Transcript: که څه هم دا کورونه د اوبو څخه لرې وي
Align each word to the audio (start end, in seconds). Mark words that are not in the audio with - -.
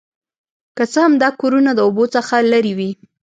که 0.77 0.83
څه 0.91 0.99
هم 1.05 1.13
دا 1.23 1.29
کورونه 1.41 1.71
د 1.75 1.79
اوبو 1.87 2.03
څخه 2.15 2.35
لرې 2.51 2.73
وي 2.77 2.91